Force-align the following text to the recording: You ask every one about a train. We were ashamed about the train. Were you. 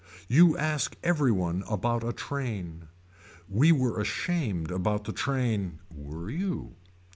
You 0.27 0.57
ask 0.57 0.95
every 1.03 1.31
one 1.31 1.63
about 1.69 2.03
a 2.03 2.11
train. 2.11 2.87
We 3.47 3.71
were 3.71 3.99
ashamed 4.01 4.71
about 4.71 5.03
the 5.03 5.13
train. 5.13 5.77
Were 5.93 6.31
you. 6.31 6.73